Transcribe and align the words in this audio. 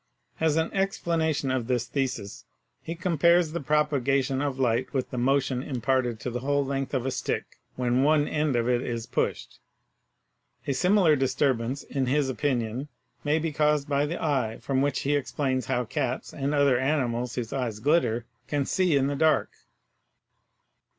As 0.39 0.55
an 0.57 0.73
explanation 0.73 1.51
of 1.51 1.67
this 1.67 1.85
thesis 1.85 2.45
he 2.81 2.95
com 2.95 3.19
pares 3.19 3.51
the 3.51 3.61
propagation 3.61 4.41
of 4.41 4.57
light 4.57 4.91
with 4.93 5.11
the 5.11 5.17
motion 5.19 5.61
imparted 5.61 6.19
to 6.21 6.31
the 6.31 6.39
whole 6.39 6.65
length 6.65 6.95
of 6.95 7.05
a 7.05 7.11
stick 7.11 7.59
when 7.75 8.01
one 8.01 8.27
end 8.27 8.55
of 8.55 8.67
it 8.67 8.81
is 8.81 9.05
pushed. 9.05 9.59
A 10.65 10.73
similar 10.73 11.15
disturbance, 11.15 11.83
in 11.83 12.07
his 12.07 12.29
opinion, 12.29 12.87
may 13.23 13.37
be 13.37 13.51
caused 13.51 13.87
by 13.87 14.07
the 14.07 14.19
eye, 14.19 14.57
from 14.59 14.81
which 14.81 15.01
he 15.01 15.15
explains 15.15 15.67
how 15.67 15.85
cats 15.85 16.33
and 16.33 16.55
other 16.55 16.79
animals 16.79 17.35
whose 17.35 17.53
eyes 17.53 17.77
glitter 17.77 18.25
can 18.47 18.65
see 18.65 18.95
in 18.97 19.05
the 19.05 19.15
dark. 19.15 19.51